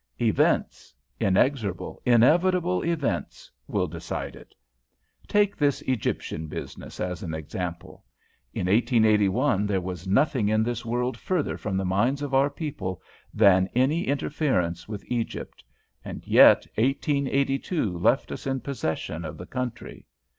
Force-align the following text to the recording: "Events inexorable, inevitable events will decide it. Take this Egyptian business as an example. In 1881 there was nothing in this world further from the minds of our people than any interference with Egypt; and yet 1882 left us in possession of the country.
"Events 0.19 0.95
inexorable, 1.19 2.01
inevitable 2.07 2.81
events 2.83 3.51
will 3.67 3.85
decide 3.85 4.35
it. 4.35 4.55
Take 5.27 5.55
this 5.55 5.83
Egyptian 5.83 6.47
business 6.47 6.99
as 6.99 7.21
an 7.21 7.35
example. 7.35 8.03
In 8.51 8.65
1881 8.65 9.67
there 9.67 9.79
was 9.79 10.07
nothing 10.07 10.49
in 10.49 10.63
this 10.63 10.83
world 10.83 11.17
further 11.17 11.55
from 11.55 11.77
the 11.77 11.85
minds 11.85 12.23
of 12.23 12.33
our 12.33 12.49
people 12.49 12.99
than 13.31 13.69
any 13.75 14.07
interference 14.07 14.87
with 14.87 15.05
Egypt; 15.05 15.63
and 16.03 16.25
yet 16.25 16.65
1882 16.77 17.95
left 17.95 18.31
us 18.31 18.47
in 18.47 18.59
possession 18.59 19.23
of 19.23 19.37
the 19.37 19.45
country. 19.45 20.07